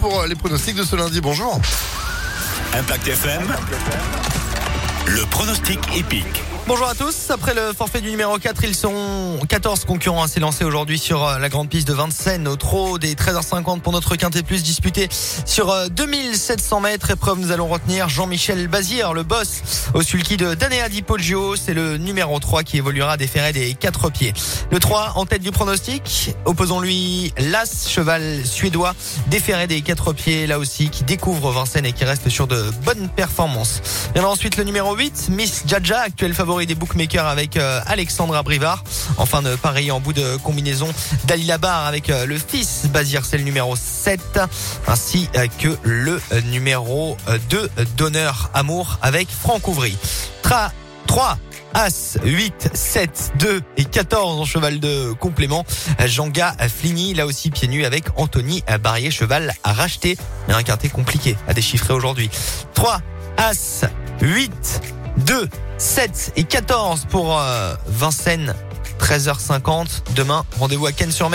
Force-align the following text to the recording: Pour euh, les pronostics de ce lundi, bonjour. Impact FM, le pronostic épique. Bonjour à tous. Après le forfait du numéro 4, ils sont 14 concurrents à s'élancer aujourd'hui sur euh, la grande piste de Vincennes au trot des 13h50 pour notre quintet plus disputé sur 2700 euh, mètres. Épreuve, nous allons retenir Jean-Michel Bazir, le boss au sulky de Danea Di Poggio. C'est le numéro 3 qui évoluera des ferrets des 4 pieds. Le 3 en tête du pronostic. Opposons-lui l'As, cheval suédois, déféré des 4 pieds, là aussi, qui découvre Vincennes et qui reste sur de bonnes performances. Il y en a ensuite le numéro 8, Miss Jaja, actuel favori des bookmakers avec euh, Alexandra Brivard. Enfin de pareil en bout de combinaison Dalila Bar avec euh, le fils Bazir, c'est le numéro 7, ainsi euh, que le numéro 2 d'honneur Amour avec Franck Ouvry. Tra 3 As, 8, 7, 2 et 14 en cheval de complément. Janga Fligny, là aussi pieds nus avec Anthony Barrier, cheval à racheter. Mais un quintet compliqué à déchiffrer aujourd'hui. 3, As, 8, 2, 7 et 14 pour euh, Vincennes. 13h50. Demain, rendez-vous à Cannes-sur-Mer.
Pour 0.00 0.20
euh, 0.20 0.26
les 0.26 0.34
pronostics 0.34 0.74
de 0.74 0.82
ce 0.82 0.96
lundi, 0.96 1.20
bonjour. 1.20 1.60
Impact 2.74 3.06
FM, 3.06 3.42
le 5.06 5.24
pronostic 5.26 5.78
épique. 5.96 6.42
Bonjour 6.68 6.88
à 6.88 6.96
tous. 6.96 7.30
Après 7.30 7.54
le 7.54 7.72
forfait 7.72 8.00
du 8.00 8.10
numéro 8.10 8.38
4, 8.38 8.64
ils 8.64 8.74
sont 8.74 9.38
14 9.48 9.84
concurrents 9.84 10.24
à 10.24 10.26
s'élancer 10.26 10.64
aujourd'hui 10.64 10.98
sur 10.98 11.24
euh, 11.24 11.38
la 11.38 11.48
grande 11.48 11.68
piste 11.68 11.86
de 11.86 11.92
Vincennes 11.92 12.48
au 12.48 12.56
trot 12.56 12.98
des 12.98 13.14
13h50 13.14 13.82
pour 13.82 13.92
notre 13.92 14.16
quintet 14.16 14.42
plus 14.42 14.64
disputé 14.64 15.06
sur 15.44 15.72
2700 15.90 16.78
euh, 16.78 16.80
mètres. 16.80 17.12
Épreuve, 17.12 17.38
nous 17.38 17.52
allons 17.52 17.68
retenir 17.68 18.08
Jean-Michel 18.08 18.66
Bazir, 18.66 19.14
le 19.14 19.22
boss 19.22 19.62
au 19.94 20.02
sulky 20.02 20.36
de 20.36 20.54
Danea 20.54 20.88
Di 20.88 21.02
Poggio. 21.02 21.54
C'est 21.54 21.72
le 21.72 21.98
numéro 21.98 22.36
3 22.40 22.64
qui 22.64 22.78
évoluera 22.78 23.16
des 23.16 23.28
ferrets 23.28 23.52
des 23.52 23.74
4 23.74 24.10
pieds. 24.10 24.34
Le 24.72 24.80
3 24.80 25.12
en 25.14 25.24
tête 25.24 25.42
du 25.42 25.52
pronostic. 25.52 26.34
Opposons-lui 26.46 27.32
l'As, 27.38 27.88
cheval 27.88 28.44
suédois, 28.44 28.96
déféré 29.28 29.68
des 29.68 29.82
4 29.82 30.12
pieds, 30.14 30.48
là 30.48 30.58
aussi, 30.58 30.90
qui 30.90 31.04
découvre 31.04 31.52
Vincennes 31.52 31.86
et 31.86 31.92
qui 31.92 32.04
reste 32.04 32.28
sur 32.28 32.48
de 32.48 32.72
bonnes 32.84 33.08
performances. 33.08 34.10
Il 34.16 34.20
y 34.20 34.24
en 34.24 34.26
a 34.26 34.32
ensuite 34.32 34.56
le 34.56 34.64
numéro 34.64 34.96
8, 34.96 35.28
Miss 35.30 35.62
Jaja, 35.68 36.00
actuel 36.00 36.34
favori 36.34 36.55
des 36.64 36.74
bookmakers 36.74 37.26
avec 37.26 37.58
euh, 37.58 37.80
Alexandra 37.86 38.42
Brivard. 38.42 38.82
Enfin 39.18 39.42
de 39.42 39.54
pareil 39.56 39.90
en 39.90 40.00
bout 40.00 40.14
de 40.14 40.36
combinaison 40.36 40.88
Dalila 41.24 41.58
Bar 41.58 41.86
avec 41.86 42.08
euh, 42.08 42.24
le 42.24 42.38
fils 42.38 42.86
Bazir, 42.86 43.26
c'est 43.26 43.36
le 43.36 43.44
numéro 43.44 43.76
7, 43.76 44.40
ainsi 44.86 45.28
euh, 45.36 45.46
que 45.58 45.76
le 45.82 46.18
numéro 46.46 47.18
2 47.50 47.70
d'honneur 47.98 48.50
Amour 48.54 48.98
avec 49.02 49.28
Franck 49.28 49.68
Ouvry. 49.68 49.96
Tra 50.42 50.72
3 51.06 51.36
As, 51.74 52.16
8, 52.24 52.70
7, 52.72 53.32
2 53.38 53.62
et 53.76 53.84
14 53.84 54.40
en 54.40 54.46
cheval 54.46 54.80
de 54.80 55.12
complément. 55.12 55.66
Janga 56.06 56.56
Fligny, 56.74 57.12
là 57.12 57.26
aussi 57.26 57.50
pieds 57.50 57.68
nus 57.68 57.84
avec 57.84 58.04
Anthony 58.16 58.62
Barrier, 58.82 59.10
cheval 59.10 59.52
à 59.62 59.74
racheter. 59.74 60.16
Mais 60.48 60.54
un 60.54 60.62
quintet 60.62 60.88
compliqué 60.88 61.36
à 61.46 61.52
déchiffrer 61.52 61.92
aujourd'hui. 61.92 62.30
3, 62.72 63.02
As, 63.36 63.84
8, 64.22 64.95
2, 65.26 65.48
7 65.78 66.32
et 66.36 66.44
14 66.44 67.06
pour 67.10 67.38
euh, 67.38 67.74
Vincennes. 67.86 68.54
13h50. 69.00 70.14
Demain, 70.14 70.44
rendez-vous 70.58 70.86
à 70.86 70.92
Cannes-sur-Mer. 70.92 71.34